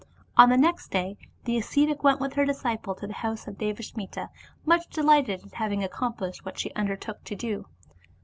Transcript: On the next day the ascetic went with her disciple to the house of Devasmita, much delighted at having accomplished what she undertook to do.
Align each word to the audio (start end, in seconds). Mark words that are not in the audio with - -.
On 0.35 0.49
the 0.49 0.57
next 0.57 0.89
day 0.89 1.15
the 1.43 1.57
ascetic 1.59 2.03
went 2.03 2.19
with 2.19 2.33
her 2.33 2.43
disciple 2.43 2.95
to 2.95 3.05
the 3.05 3.13
house 3.13 3.45
of 3.47 3.59
Devasmita, 3.59 4.29
much 4.65 4.87
delighted 4.87 5.45
at 5.45 5.53
having 5.53 5.83
accomplished 5.83 6.43
what 6.43 6.57
she 6.57 6.73
undertook 6.73 7.23
to 7.25 7.35
do. 7.35 7.67